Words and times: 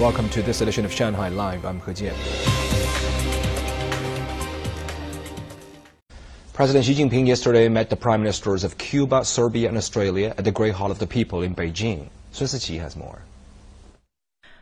Welcome 0.00 0.30
to 0.30 0.40
this 0.40 0.62
edition 0.62 0.86
of 0.86 0.92
Shanghai 0.92 1.28
Live. 1.28 1.66
I'm 1.66 1.78
He 1.80 1.92
Jian. 1.92 2.14
President 6.54 6.86
Xi 6.86 6.94
Jinping 6.94 7.26
yesterday 7.26 7.68
met 7.68 7.90
the 7.90 7.96
prime 7.96 8.22
ministers 8.22 8.64
of 8.64 8.78
Cuba, 8.78 9.26
Serbia, 9.26 9.68
and 9.68 9.76
Australia 9.76 10.34
at 10.38 10.44
the 10.46 10.52
Great 10.52 10.72
Hall 10.72 10.90
of 10.90 10.98
the 10.98 11.06
People 11.06 11.42
in 11.42 11.54
Beijing. 11.54 12.08
Sun 12.32 12.46
Siqi 12.46 12.80
has 12.80 12.96
more. 12.96 13.20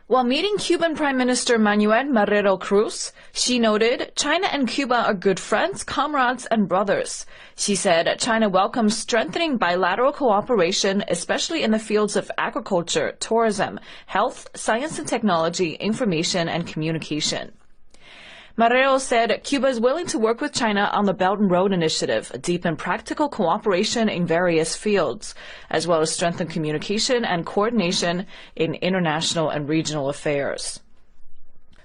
While 0.09 0.23
meeting 0.23 0.57
Cuban 0.57 0.95
Prime 0.95 1.17
Minister 1.17 1.59
Manuel 1.59 2.05
Marrero 2.05 2.59
Cruz, 2.59 3.13
Xi 3.31 3.59
noted 3.59 4.11
China 4.15 4.47
and 4.47 4.67
Cuba 4.67 5.05
are 5.05 5.13
good 5.13 5.39
friends, 5.39 5.83
comrades, 5.83 6.47
and 6.47 6.67
brothers. 6.67 7.27
Xi 7.55 7.75
said 7.75 8.17
China 8.17 8.49
welcomes 8.49 8.97
strengthening 8.97 9.57
bilateral 9.57 10.11
cooperation, 10.11 11.03
especially 11.09 11.61
in 11.61 11.69
the 11.69 11.77
fields 11.77 12.15
of 12.15 12.31
agriculture, 12.39 13.17
tourism, 13.19 13.79
health, 14.07 14.47
science 14.55 14.97
and 14.97 15.07
technology, 15.07 15.73
information, 15.75 16.49
and 16.49 16.65
communication. 16.65 17.51
Marrero 18.59 18.99
said 18.99 19.41
Cuba 19.45 19.67
is 19.67 19.79
willing 19.79 20.05
to 20.07 20.19
work 20.19 20.41
with 20.41 20.51
China 20.51 20.89
on 20.91 21.05
the 21.05 21.13
Belt 21.13 21.39
and 21.39 21.49
Road 21.49 21.71
Initiative, 21.71 22.29
deepen 22.41 22.75
practical 22.75 23.29
cooperation 23.29 24.09
in 24.09 24.27
various 24.27 24.75
fields, 24.75 25.33
as 25.69 25.87
well 25.87 26.01
as 26.01 26.11
strengthen 26.11 26.45
communication 26.45 27.23
and 27.23 27.45
coordination 27.45 28.25
in 28.57 28.73
international 28.73 29.49
and 29.49 29.69
regional 29.69 30.09
affairs. 30.09 30.81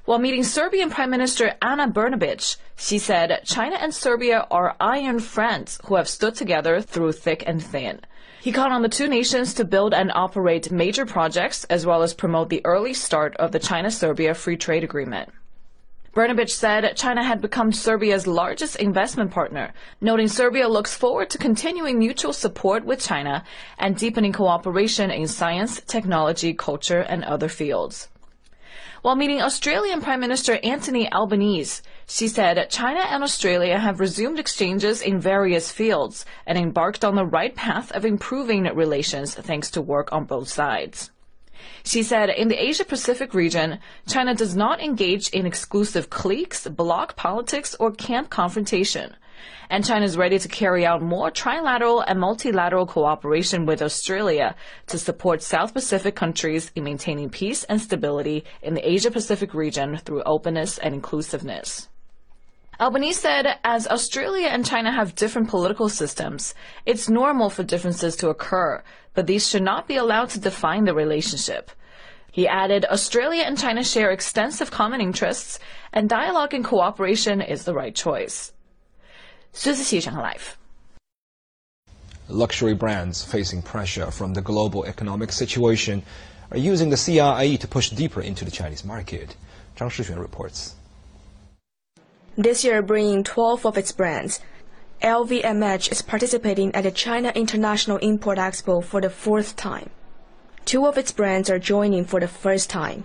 While 0.05 0.19
meeting 0.19 0.43
Serbian 0.43 0.91
Prime 0.91 1.11
Minister 1.11 1.55
Ana 1.63 1.87
Brnabic, 1.87 2.57
Xi 2.77 2.99
said 2.99 3.43
China 3.45 3.77
and 3.77 3.95
Serbia 3.95 4.45
are 4.51 4.75
iron 4.81 5.21
friends 5.21 5.79
who 5.85 5.95
have 5.95 6.09
stood 6.09 6.35
together 6.35 6.81
through 6.81 7.13
thick 7.13 7.45
and 7.47 7.63
thin. 7.63 8.01
He 8.41 8.51
called 8.51 8.73
on 8.73 8.83
the 8.83 8.89
two 8.89 9.07
nations 9.07 9.55
to 9.55 9.65
build 9.65 9.95
and 9.95 10.11
operate 10.13 10.73
major 10.73 11.07
projects 11.07 11.63
as 11.71 11.87
well 11.87 12.03
as 12.03 12.15
promote 12.15 12.49
the 12.49 12.67
early 12.67 12.95
start 12.95 13.37
of 13.37 13.53
the 13.53 13.61
China-Serbia 13.61 14.35
Free 14.35 14.57
Trade 14.57 14.83
Agreement. 14.83 15.31
Brnabic 16.15 16.49
said 16.49 16.97
China 16.97 17.25
had 17.25 17.41
become 17.41 17.73
Serbia's 17.73 18.29
largest 18.29 18.77
investment 18.77 19.33
partner, 19.33 19.75
noting 20.01 20.29
Serbia 20.29 20.69
looks 20.69 20.95
forward 20.95 21.29
to 21.31 21.39
continuing 21.39 21.99
mutual 21.99 22.33
support 22.33 22.85
with 22.85 23.01
China 23.01 23.43
and 23.79 23.97
deepening 23.97 24.33
cooperation 24.33 25.11
in 25.11 25.27
science, 25.27 25.81
technology, 25.89 26.55
culture, 26.55 27.01
and 27.01 27.25
other 27.25 27.49
fields. 27.49 28.11
While 29.03 29.17
meeting 29.17 29.43
Australian 29.43 30.01
Prime 30.01 30.21
Minister 30.21 30.61
Anthony 30.63 31.13
Albanese, 31.13 31.83
Xi 32.07 32.29
said 32.29 32.71
China 32.71 33.01
and 33.01 33.25
Australia 33.25 33.77
have 33.77 33.99
resumed 33.99 34.39
exchanges 34.39 35.03
in 35.03 35.19
various 35.19 35.73
fields 35.73 36.25
and 36.47 36.57
embarked 36.57 37.05
on 37.05 37.17
the 37.17 37.27
right 37.27 37.57
path 37.57 37.91
of 37.91 38.05
improving 38.05 38.63
relations 38.73 39.35
thanks 39.35 39.69
to 39.73 39.83
work 39.83 40.13
on 40.13 40.27
both 40.27 40.49
sides. 40.49 41.11
Xi 41.85 42.03
said 42.03 42.31
in 42.31 42.49
the 42.49 42.63
Asia 42.63 42.85
Pacific 42.85 43.35
region, 43.35 43.79
China 44.09 44.35
does 44.35 44.57
not 44.57 44.81
engage 44.81 45.29
in 45.31 45.47
exclusive 45.47 46.11
cliques, 46.11 46.67
bloc 46.67 47.17
politics, 47.17 47.75
or 47.79 47.93
camp 47.93 48.31
confrontation. 48.31 49.17
And 49.71 49.85
China 49.85 50.05
is 50.05 50.17
ready 50.17 50.39
to 50.39 50.49
carry 50.49 50.87
out 50.87 51.03
more 51.03 51.31
trilateral 51.31 52.05
and 52.07 52.21
multilateral 52.21 52.87
cooperation 52.87 53.67
with 53.67 53.83
Australia 53.83 54.55
to 54.87 54.99
support 54.99 55.43
South 55.43 55.75
Pacific 55.75 56.15
countries 56.15 56.71
in 56.77 56.85
maintaining 56.85 57.31
peace 57.31 57.65
and 57.65 57.81
stability 57.81 58.45
in 58.63 58.75
the 58.75 58.89
Asia 58.89 59.11
Pacific 59.11 59.55
region 59.55 59.97
through 59.99 60.23
openness 60.25 60.79
and 60.79 60.95
inclusiveness. 60.95 61.89
Albanese 62.81 63.21
said, 63.21 63.59
as 63.63 63.87
Australia 63.87 64.49
and 64.49 64.67
China 64.67 64.91
have 64.91 65.15
different 65.15 65.49
political 65.49 65.89
systems, 65.89 66.55
it's 66.85 67.09
normal 67.09 67.49
for 67.49 67.63
differences 67.63 68.17
to 68.17 68.31
occur, 68.31 68.83
but 69.15 69.27
these 69.27 69.49
should 69.49 69.63
not 69.63 69.87
be 69.87 69.97
allowed 69.97 70.31
to 70.31 70.41
define 70.41 70.85
the 70.85 70.95
relationship. 70.95 71.71
He 72.33 72.49
added, 72.49 72.85
Australia 72.87 73.45
and 73.45 73.57
China 73.57 73.85
share 73.85 74.11
extensive 74.11 74.73
common 74.73 75.01
interests, 75.01 75.61
and 75.93 76.09
dialogue 76.09 76.53
and 76.53 76.65
cooperation 76.65 77.41
is 77.41 77.63
the 77.63 77.75
right 77.75 77.95
choice. 77.95 78.53
Life. 79.55 80.59
Luxury 82.29 82.75
brands 82.75 83.23
facing 83.23 83.63
pressure 83.63 84.11
from 84.11 84.35
the 84.35 84.43
global 84.43 84.85
economic 84.85 85.31
situation 85.31 86.03
are 86.51 86.59
using 86.59 86.91
the 86.91 86.97
CIIE 86.97 87.61
to 87.61 87.69
push 87.69 87.91
deeper 87.91 88.21
into 88.21 88.45
the 88.45 88.51
Chinese 88.51 88.85
market. 88.85 89.37
Zhang 89.77 89.91
Shixuan 89.91 90.19
reports. 90.19 90.75
This 92.37 92.65
year 92.65 92.83
bringing 92.83 93.23
12 93.23 93.65
of 93.65 93.79
its 93.79 93.93
brands, 93.93 94.41
LVMH 95.01 95.93
is 95.93 96.03
participating 96.03 96.75
at 96.75 96.83
the 96.83 96.91
China 96.91 97.31
International 97.33 97.99
Import 97.99 98.39
Expo 98.39 98.83
for 98.83 99.01
the 99.01 99.09
fourth 99.09 99.55
time. 99.55 99.91
Two 100.65 100.85
of 100.85 100.99
its 100.99 101.13
brands 101.13 101.49
are 101.49 101.61
joining 101.61 102.05
for 102.05 102.19
the 102.19 102.27
first 102.27 102.69
time. 102.69 103.05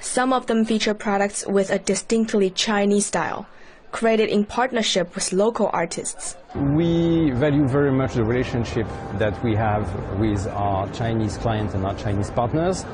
Some 0.00 0.32
of 0.32 0.46
them 0.46 0.64
feature 0.64 0.94
products 0.94 1.46
with 1.46 1.68
a 1.68 1.78
distinctly 1.78 2.48
Chinese 2.48 3.04
style, 3.04 3.46
created 3.92 4.30
in 4.30 4.46
partnership 4.46 5.14
with 5.14 5.30
local 5.34 5.68
artists. 5.74 6.38
We 6.54 7.32
value 7.32 7.68
very 7.68 7.92
much 7.92 8.14
the 8.14 8.24
relationship 8.24 8.86
that 9.18 9.44
we 9.44 9.54
have 9.56 9.92
with 10.18 10.46
our 10.46 10.90
Chinese 10.92 11.36
clients 11.36 11.74
and 11.74 11.84
our 11.84 11.96
Chinese 11.96 12.30
partners 12.30 12.86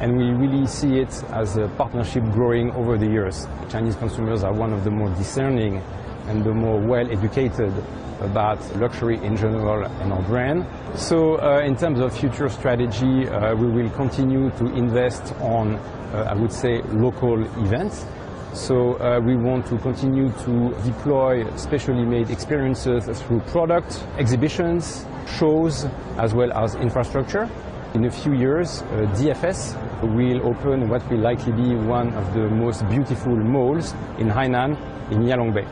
and 0.00 0.16
we 0.16 0.24
really 0.30 0.66
see 0.66 0.98
it 0.98 1.22
as 1.30 1.56
a 1.56 1.68
partnership 1.76 2.24
growing 2.32 2.70
over 2.72 2.98
the 2.98 3.06
years. 3.06 3.46
Chinese 3.68 3.96
consumers 3.96 4.42
are 4.42 4.52
one 4.52 4.72
of 4.72 4.84
the 4.84 4.90
more 4.90 5.10
discerning 5.10 5.82
and 6.26 6.44
the 6.44 6.52
more 6.52 6.80
well 6.80 7.10
educated 7.10 7.72
about 8.20 8.58
luxury 8.76 9.22
in 9.24 9.36
general 9.36 9.84
and 9.84 10.12
our 10.12 10.22
brand. 10.22 10.66
So 10.94 11.36
uh, 11.40 11.60
in 11.60 11.76
terms 11.76 12.00
of 12.00 12.16
future 12.16 12.48
strategy, 12.48 13.28
uh, 13.28 13.54
we 13.54 13.66
will 13.66 13.90
continue 13.90 14.50
to 14.50 14.66
invest 14.74 15.34
on, 15.40 15.76
uh, 15.76 16.28
I 16.30 16.34
would 16.34 16.52
say, 16.52 16.82
local 16.92 17.42
events. 17.64 18.06
So 18.52 18.94
uh, 18.94 19.20
we 19.20 19.36
want 19.36 19.66
to 19.66 19.78
continue 19.78 20.30
to 20.30 20.74
deploy 20.84 21.44
specially 21.56 22.04
made 22.04 22.30
experiences 22.30 23.20
through 23.22 23.40
product, 23.40 24.06
exhibitions, 24.16 25.06
shows, 25.26 25.86
as 26.18 26.34
well 26.34 26.52
as 26.52 26.76
infrastructure. 26.76 27.50
In 27.94 28.06
a 28.06 28.10
few 28.10 28.32
years, 28.32 28.82
uh, 28.82 29.06
DFS 29.14 29.76
will 30.02 30.44
open 30.44 30.88
what 30.88 31.08
will 31.08 31.20
likely 31.20 31.52
be 31.52 31.76
one 31.76 32.12
of 32.14 32.34
the 32.34 32.48
most 32.48 32.82
beautiful 32.88 33.36
malls 33.36 33.92
in 34.18 34.26
Hainan, 34.28 34.76
in 35.12 35.22
Yalong 35.22 35.54
Bay. 35.54 35.64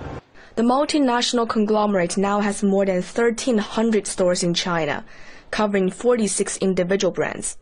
The 0.55 0.63
multinational 0.63 1.49
conglomerate 1.49 2.17
now 2.17 2.39
has 2.39 2.63
more 2.63 2.87
than 2.87 3.03
1,300 3.03 4.07
stores 4.07 4.45
in 4.45 4.55
China, 4.55 5.05
covering 5.51 5.91
46 5.91 6.59
individual 6.59 7.11
brands. 7.11 7.59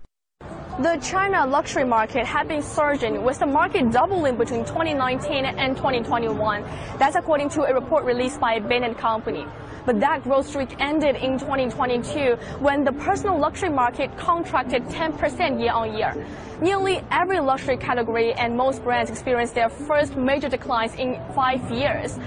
The 0.78 0.98
China 1.02 1.46
luxury 1.46 1.84
market 1.84 2.26
had 2.26 2.46
been 2.46 2.62
surging, 2.62 3.24
with 3.24 3.38
the 3.38 3.46
market 3.46 3.90
doubling 3.90 4.36
between 4.36 4.66
2019 4.66 5.46
and 5.46 5.74
2021. 5.74 6.64
That's 6.98 7.16
according 7.16 7.48
to 7.50 7.62
a 7.62 7.72
report 7.72 8.04
released 8.04 8.38
by 8.38 8.58
Bain 8.60 8.94
& 8.94 8.96
Company. 8.96 9.46
But 9.86 10.00
that 10.00 10.22
growth 10.24 10.48
streak 10.48 10.80
ended 10.80 11.16
in 11.16 11.38
2022 11.38 12.36
when 12.58 12.84
the 12.84 12.92
personal 12.92 13.38
luxury 13.38 13.70
market 13.70 14.16
contracted 14.16 14.84
10% 14.84 15.60
year 15.60 15.72
on 15.72 15.96
year. 15.96 16.14
Nearly 16.60 17.02
every 17.10 17.40
luxury 17.40 17.76
category 17.76 18.32
and 18.34 18.56
most 18.56 18.84
brands 18.84 19.10
experienced 19.10 19.54
their 19.54 19.68
first 19.68 20.16
major 20.16 20.48
declines 20.48 20.94
in 20.94 21.18
five 21.34 21.70
years. 21.70 22.18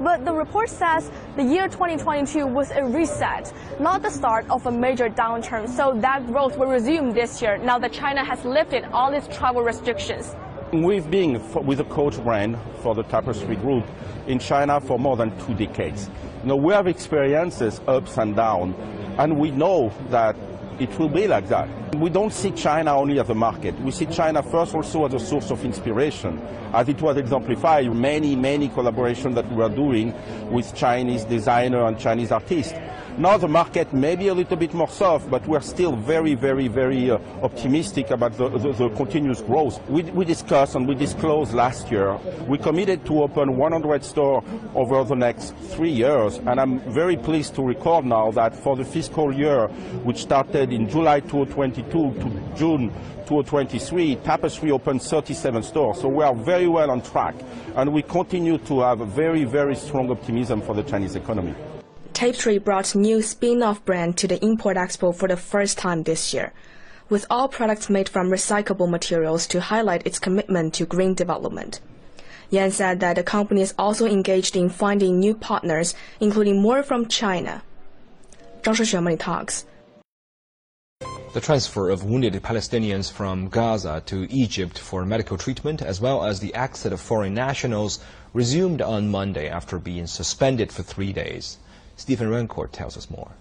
But 0.00 0.24
the 0.24 0.32
report 0.32 0.68
says 0.68 1.10
the 1.36 1.42
year 1.42 1.66
2022 1.66 2.46
was 2.46 2.70
a 2.70 2.84
reset, 2.84 3.52
not 3.80 4.02
the 4.02 4.10
start 4.10 4.48
of 4.48 4.64
a 4.66 4.70
major 4.70 5.08
downturn. 5.08 5.68
So 5.68 5.98
that 6.00 6.26
growth 6.26 6.56
will 6.56 6.68
resume 6.68 7.10
this 7.10 7.42
year 7.42 7.58
now 7.58 7.78
that 7.80 7.92
China 7.92 8.24
has 8.24 8.44
lifted 8.44 8.84
all 8.92 9.12
its 9.12 9.26
travel 9.36 9.62
restrictions. 9.62 10.36
We've 10.72 11.10
been 11.10 11.42
with 11.64 11.78
the 11.78 11.84
Coach 11.84 12.22
brand 12.22 12.58
for 12.82 12.94
the 12.94 13.02
Tapestry 13.02 13.56
Group 13.56 13.86
in 14.26 14.38
China 14.38 14.80
for 14.80 14.98
more 14.98 15.16
than 15.16 15.36
two 15.46 15.54
decades. 15.54 16.10
You 16.42 16.48
know, 16.48 16.56
we 16.56 16.72
have 16.72 16.86
experiences 16.86 17.80
ups 17.88 18.16
and 18.16 18.36
downs, 18.36 18.76
and 19.18 19.38
we 19.38 19.50
know 19.50 19.92
that 20.10 20.36
it 20.78 20.96
will 20.98 21.08
be 21.08 21.26
like 21.26 21.48
that. 21.48 21.68
We 21.96 22.10
don't 22.10 22.32
see 22.32 22.52
China 22.52 22.96
only 22.96 23.18
as 23.18 23.28
a 23.28 23.34
market. 23.34 23.78
We 23.80 23.90
see 23.90 24.06
China 24.06 24.42
first 24.42 24.74
also 24.74 25.06
as 25.06 25.14
a 25.14 25.18
source 25.18 25.50
of 25.50 25.64
inspiration, 25.64 26.40
as 26.72 26.88
it 26.88 27.02
was 27.02 27.16
exemplified 27.16 27.92
many, 27.92 28.36
many 28.36 28.68
collaborations 28.68 29.34
that 29.34 29.50
we 29.52 29.62
are 29.62 29.68
doing 29.70 30.14
with 30.50 30.72
Chinese 30.74 31.24
designers 31.24 31.88
and 31.88 31.98
Chinese 31.98 32.30
artists. 32.30 32.74
Now 33.18 33.36
the 33.36 33.48
market 33.48 33.92
may 33.92 34.14
be 34.14 34.28
a 34.28 34.34
little 34.34 34.56
bit 34.56 34.72
more 34.72 34.88
soft, 34.88 35.28
but 35.28 35.44
we're 35.48 35.60
still 35.60 35.96
very, 35.96 36.36
very, 36.36 36.68
very 36.68 37.10
uh, 37.10 37.18
optimistic 37.42 38.12
about 38.12 38.36
the, 38.38 38.48
the, 38.48 38.72
the, 38.72 38.88
continuous 38.90 39.40
growth. 39.40 39.80
We, 39.90 40.02
we 40.02 40.24
discussed 40.24 40.76
and 40.76 40.86
we 40.86 40.94
disclosed 40.94 41.52
last 41.52 41.90
year, 41.90 42.16
we 42.46 42.58
committed 42.58 43.04
to 43.06 43.24
open 43.24 43.56
100 43.56 44.04
stores 44.04 44.44
over 44.72 45.02
the 45.02 45.16
next 45.16 45.52
three 45.56 45.90
years, 45.90 46.36
and 46.36 46.60
I'm 46.60 46.78
very 46.92 47.16
pleased 47.16 47.56
to 47.56 47.64
record 47.64 48.04
now 48.04 48.30
that 48.30 48.54
for 48.54 48.76
the 48.76 48.84
fiscal 48.84 49.34
year, 49.34 49.66
which 50.04 50.18
started 50.18 50.72
in 50.72 50.88
July 50.88 51.18
2022 51.18 51.90
to 51.90 52.56
June 52.56 52.90
2023, 53.26 54.14
Tapestry 54.14 54.70
opened 54.70 55.02
37 55.02 55.64
stores. 55.64 56.00
So 56.00 56.06
we 56.06 56.22
are 56.22 56.36
very 56.36 56.68
well 56.68 56.92
on 56.92 57.02
track, 57.02 57.34
and 57.74 57.92
we 57.92 58.02
continue 58.02 58.58
to 58.58 58.82
have 58.82 59.00
a 59.00 59.06
very, 59.06 59.42
very 59.42 59.74
strong 59.74 60.08
optimism 60.08 60.62
for 60.62 60.76
the 60.76 60.84
Chinese 60.84 61.16
economy. 61.16 61.56
Tapestry 62.18 62.58
brought 62.58 62.96
new 62.96 63.22
spin-off 63.22 63.84
brand 63.84 64.16
to 64.16 64.26
the 64.26 64.44
Import 64.44 64.76
Expo 64.76 65.14
for 65.14 65.28
the 65.28 65.36
first 65.36 65.78
time 65.78 66.02
this 66.02 66.34
year. 66.34 66.52
with 67.08 67.24
all 67.30 67.46
products 67.46 67.88
made 67.88 68.08
from 68.08 68.28
recyclable 68.28 68.90
materials 68.90 69.46
to 69.46 69.60
highlight 69.60 70.04
its 70.04 70.18
commitment 70.18 70.74
to 70.74 70.84
green 70.84 71.14
development. 71.14 71.80
Yan 72.50 72.72
said 72.72 72.98
that 72.98 73.14
the 73.14 73.22
company 73.22 73.60
is 73.60 73.72
also 73.78 74.04
engaged 74.04 74.56
in 74.56 74.68
finding 74.68 75.20
new 75.20 75.32
partners, 75.32 75.94
including 76.18 76.60
more 76.60 76.82
from 76.82 77.06
China. 77.06 77.62
Zhang 78.62 78.74
Shixuan 78.74 79.16
Talks. 79.16 79.64
The 81.34 81.40
transfer 81.40 81.88
of 81.88 82.02
wounded 82.02 82.34
Palestinians 82.42 83.12
from 83.12 83.48
Gaza 83.48 84.02
to 84.06 84.26
Egypt 84.28 84.76
for 84.76 85.06
medical 85.06 85.38
treatment, 85.38 85.82
as 85.82 86.00
well 86.00 86.24
as 86.24 86.40
the 86.40 86.52
exit 86.56 86.92
of 86.92 87.00
foreign 87.00 87.34
nationals, 87.34 88.00
resumed 88.34 88.82
on 88.82 89.08
Monday 89.08 89.48
after 89.48 89.78
being 89.78 90.08
suspended 90.08 90.72
for 90.72 90.82
three 90.82 91.12
days. 91.12 91.58
Stephen 91.98 92.30
Rancourt 92.30 92.70
tells 92.70 92.96
us 92.96 93.10
more. 93.10 93.32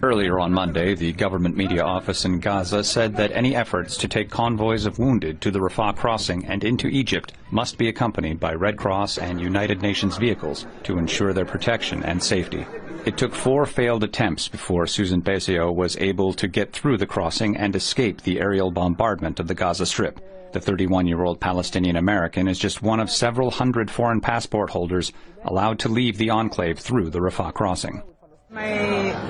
Earlier 0.00 0.38
on 0.38 0.52
Monday, 0.52 0.94
the 0.94 1.12
government 1.12 1.56
media 1.56 1.82
office 1.82 2.24
in 2.24 2.38
Gaza 2.38 2.84
said 2.84 3.16
that 3.16 3.32
any 3.32 3.56
efforts 3.56 3.96
to 3.96 4.06
take 4.06 4.30
convoys 4.30 4.86
of 4.86 5.00
wounded 5.00 5.40
to 5.40 5.50
the 5.50 5.58
Rafah 5.58 5.96
crossing 5.96 6.44
and 6.46 6.62
into 6.62 6.86
Egypt 6.86 7.32
must 7.50 7.78
be 7.78 7.88
accompanied 7.88 8.38
by 8.38 8.52
Red 8.54 8.76
Cross 8.76 9.18
and 9.18 9.40
United 9.40 9.82
Nations 9.82 10.16
vehicles 10.16 10.66
to 10.84 10.98
ensure 10.98 11.32
their 11.32 11.44
protection 11.44 12.04
and 12.04 12.22
safety. 12.22 12.64
It 13.08 13.16
took 13.16 13.34
four 13.34 13.64
failed 13.64 14.04
attempts 14.04 14.48
before 14.48 14.86
Susan 14.86 15.22
Bessio 15.22 15.74
was 15.74 15.96
able 15.96 16.34
to 16.34 16.46
get 16.46 16.74
through 16.74 16.98
the 16.98 17.06
crossing 17.06 17.56
and 17.56 17.74
escape 17.74 18.20
the 18.20 18.38
aerial 18.38 18.70
bombardment 18.70 19.40
of 19.40 19.48
the 19.48 19.54
Gaza 19.54 19.86
Strip. 19.86 20.20
The 20.52 20.60
31-year-old 20.60 21.40
Palestinian 21.40 21.96
American 21.96 22.48
is 22.48 22.58
just 22.58 22.82
one 22.82 23.00
of 23.00 23.10
several 23.10 23.50
hundred 23.50 23.90
foreign 23.90 24.20
passport 24.20 24.68
holders 24.68 25.10
allowed 25.42 25.78
to 25.78 25.88
leave 25.88 26.18
the 26.18 26.28
enclave 26.28 26.80
through 26.80 27.08
the 27.08 27.20
Rafah 27.20 27.54
crossing. 27.54 28.02
My 28.50 28.66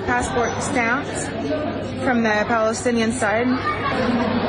passport 0.05 0.61
stamped 0.61 2.03
from 2.03 2.23
the 2.23 2.43
Palestinian 2.49 3.13
side, 3.13 3.47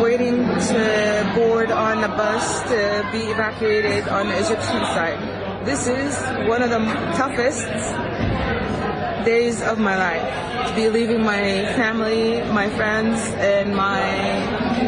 waiting 0.03 0.39
to 0.39 1.33
board 1.37 1.71
on 1.71 2.01
the 2.01 2.09
bus 2.09 2.63
to 2.63 3.09
be 3.13 3.31
evacuated 3.31 4.09
on 4.09 4.27
the 4.27 4.39
Egyptian 4.39 4.85
side. 4.91 5.65
This 5.65 5.87
is 5.87 6.19
one 6.49 6.63
of 6.63 6.71
the 6.71 6.79
toughest 7.15 7.69
days 9.25 9.63
of 9.63 9.79
my 9.79 9.97
life. 9.97 10.69
To 10.69 10.75
be 10.75 10.89
leaving 10.89 11.23
my 11.23 11.41
family, 11.77 12.41
my 12.53 12.69
friends, 12.71 13.21
and 13.35 13.75
my 13.75 14.01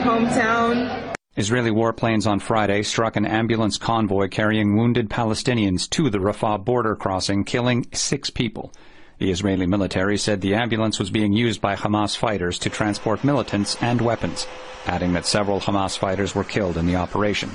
hometown. 0.02 1.14
Israeli 1.36 1.70
warplanes 1.70 2.26
on 2.26 2.40
Friday 2.40 2.82
struck 2.82 3.16
an 3.16 3.24
ambulance 3.24 3.78
convoy 3.78 4.28
carrying 4.28 4.76
wounded 4.76 5.08
Palestinians 5.08 5.88
to 5.90 6.10
the 6.10 6.18
Rafah 6.18 6.62
border 6.64 6.94
crossing, 6.94 7.44
killing 7.44 7.86
six 7.92 8.28
people. 8.28 8.72
The 9.18 9.30
Israeli 9.30 9.66
military 9.66 10.18
said 10.18 10.40
the 10.40 10.54
ambulance 10.54 10.98
was 10.98 11.10
being 11.10 11.32
used 11.32 11.60
by 11.60 11.76
Hamas 11.76 12.16
fighters 12.16 12.58
to 12.58 12.70
transport 12.70 13.24
militants 13.24 13.76
and 13.80 14.00
weapons, 14.00 14.46
adding 14.86 15.12
that 15.14 15.26
several 15.26 15.60
Hamas 15.60 15.96
fighters 15.96 16.34
were 16.34 16.44
killed 16.44 16.76
in 16.76 16.86
the 16.86 16.96
operation. 16.96 17.50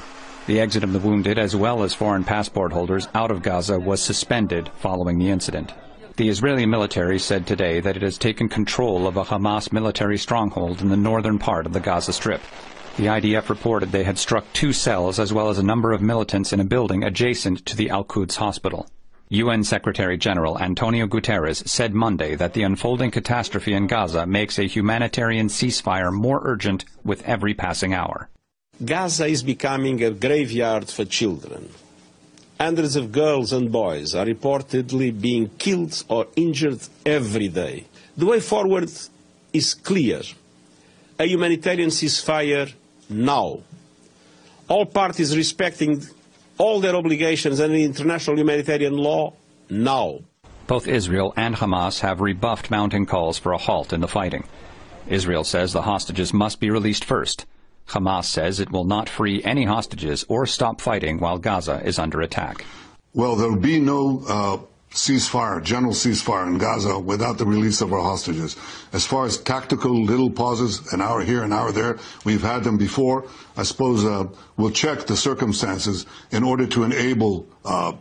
The 0.47 0.61
exit 0.61 0.83
of 0.83 0.93
the 0.93 0.99
wounded, 0.99 1.37
as 1.37 1.55
well 1.55 1.83
as 1.83 1.93
foreign 1.93 2.23
passport 2.23 2.71
holders 2.71 3.09
out 3.13 3.31
of 3.31 3.43
Gaza, 3.43 3.77
was 3.77 4.01
suspended 4.01 4.71
following 4.77 5.19
the 5.19 5.29
incident. 5.29 5.73
The 6.17 6.29
Israeli 6.29 6.65
military 6.65 7.19
said 7.19 7.45
today 7.45 7.79
that 7.79 7.95
it 7.95 8.01
has 8.01 8.17
taken 8.17 8.49
control 8.49 9.05
of 9.05 9.17
a 9.17 9.25
Hamas 9.25 9.71
military 9.71 10.17
stronghold 10.17 10.81
in 10.81 10.89
the 10.89 10.97
northern 10.97 11.37
part 11.37 11.67
of 11.67 11.73
the 11.73 11.79
Gaza 11.79 12.11
Strip. 12.11 12.41
The 12.97 13.05
IDF 13.05 13.49
reported 13.49 13.91
they 13.91 14.03
had 14.03 14.17
struck 14.17 14.51
two 14.51 14.73
cells 14.73 15.19
as 15.19 15.31
well 15.31 15.49
as 15.49 15.59
a 15.59 15.63
number 15.63 15.91
of 15.91 16.01
militants 16.01 16.51
in 16.51 16.59
a 16.59 16.63
building 16.63 17.03
adjacent 17.03 17.67
to 17.67 17.75
the 17.75 17.91
Al 17.91 18.03
Quds 18.03 18.37
hospital. 18.37 18.87
UN 19.29 19.63
Secretary 19.63 20.17
General 20.17 20.57
Antonio 20.57 21.05
Guterres 21.05 21.67
said 21.67 21.93
Monday 21.93 22.33
that 22.33 22.53
the 22.53 22.63
unfolding 22.63 23.11
catastrophe 23.11 23.73
in 23.73 23.85
Gaza 23.85 24.25
makes 24.25 24.57
a 24.57 24.63
humanitarian 24.63 25.49
ceasefire 25.49 26.11
more 26.11 26.41
urgent 26.45 26.83
with 27.03 27.21
every 27.27 27.53
passing 27.53 27.93
hour. 27.93 28.27
Gaza 28.83 29.27
is 29.27 29.43
becoming 29.43 30.03
a 30.03 30.09
graveyard 30.09 30.89
for 30.89 31.05
children. 31.05 31.69
Hundreds 32.59 32.95
of 32.95 33.11
girls 33.11 33.53
and 33.53 33.71
boys 33.71 34.15
are 34.15 34.25
reportedly 34.25 35.09
being 35.19 35.49
killed 35.59 36.03
or 36.09 36.27
injured 36.35 36.79
every 37.05 37.47
day. 37.47 37.85
The 38.15 38.25
way 38.25 38.39
forward 38.39 38.91
is 39.53 39.73
clear. 39.75 40.21
A 41.19 41.25
humanitarian 41.25 41.89
ceasefire 41.89 42.73
now. 43.09 43.59
All 44.67 44.85
parties 44.85 45.37
respecting 45.37 46.03
all 46.57 46.79
their 46.79 46.95
obligations 46.95 47.59
under 47.59 47.75
international 47.75 48.39
humanitarian 48.39 48.97
law 48.97 49.33
now. 49.69 50.19
Both 50.65 50.87
Israel 50.87 51.33
and 51.37 51.55
Hamas 51.55 51.99
have 52.01 52.21
rebuffed 52.21 52.71
mounting 52.71 53.05
calls 53.05 53.37
for 53.37 53.53
a 53.53 53.57
halt 53.57 53.93
in 53.93 54.01
the 54.01 54.07
fighting. 54.07 54.43
Israel 55.07 55.43
says 55.43 55.71
the 55.71 55.83
hostages 55.83 56.33
must 56.33 56.59
be 56.59 56.69
released 56.69 57.05
first. 57.05 57.45
Hamas 57.87 58.25
says 58.25 58.59
it 58.59 58.71
will 58.71 58.85
not 58.85 59.09
free 59.09 59.43
any 59.43 59.65
hostages 59.65 60.25
or 60.27 60.45
stop 60.45 60.81
fighting 60.81 61.19
while 61.19 61.37
Gaza 61.37 61.81
is 61.83 61.99
under 61.99 62.21
attack. 62.21 62.65
Well, 63.13 63.35
there 63.35 63.49
will 63.49 63.59
be 63.59 63.79
no 63.79 64.23
uh, 64.27 64.57
ceasefire, 64.91 65.63
general 65.63 65.93
ceasefire 65.93 66.47
in 66.47 66.57
Gaza 66.57 66.99
without 66.99 67.37
the 67.37 67.45
release 67.45 67.81
of 67.81 67.93
our 67.93 68.01
hostages. 68.01 68.55
As 68.93 69.05
far 69.05 69.25
as 69.25 69.37
tactical 69.37 70.03
little 70.03 70.29
pauses, 70.29 70.91
an 70.93 71.01
hour 71.01 71.21
here, 71.21 71.43
an 71.43 71.53
hour 71.53 71.71
there, 71.71 71.97
we've 72.25 72.41
had 72.41 72.63
them 72.63 72.77
before. 72.77 73.27
I 73.55 73.63
suppose 73.63 74.05
uh, 74.05 74.27
we'll 74.57 74.71
check 74.71 75.05
the 75.05 75.17
circumstances 75.17 76.05
in 76.31 76.43
order 76.43 76.67
to 76.67 76.83
enable 76.83 77.47
uh, 77.63 77.93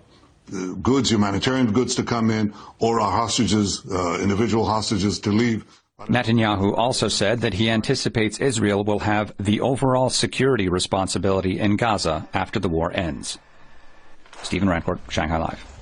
goods, 0.82 1.10
humanitarian 1.10 1.72
goods 1.72 1.94
to 1.96 2.02
come 2.02 2.30
in, 2.30 2.54
or 2.78 3.00
our 3.00 3.10
hostages, 3.10 3.82
uh, 3.90 4.18
individual 4.20 4.64
hostages 4.64 5.18
to 5.20 5.30
leave. 5.30 5.64
Netanyahu 6.00 6.76
also 6.76 7.08
said 7.08 7.40
that 7.40 7.54
he 7.54 7.70
anticipates 7.70 8.38
Israel 8.38 8.84
will 8.84 8.98
have 8.98 9.32
the 9.38 9.62
overall 9.62 10.10
security 10.10 10.68
responsibility 10.68 11.58
in 11.58 11.76
Gaza 11.76 12.28
after 12.34 12.60
the 12.60 12.68
war 12.68 12.92
ends. 12.94 13.38
Stephen 14.42 14.68
Rancourt, 14.68 14.98
Shanghai 15.10 15.38
Live. 15.38 15.75